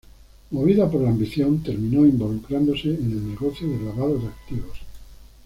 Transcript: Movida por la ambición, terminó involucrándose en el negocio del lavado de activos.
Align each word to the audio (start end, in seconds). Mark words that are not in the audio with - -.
Movida 0.51 0.89
por 0.89 1.01
la 1.01 1.09
ambición, 1.11 1.61
terminó 1.61 2.03
involucrándose 2.07 2.87
en 2.89 3.11
el 3.11 3.29
negocio 3.29 3.67
del 3.67 3.85
lavado 3.85 4.17
de 4.17 4.27
activos. 4.29 4.79